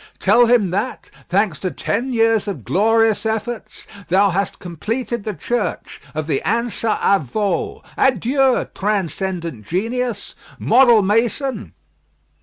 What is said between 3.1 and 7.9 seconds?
efforts, thou hast completed the church of the Ansa à Veau.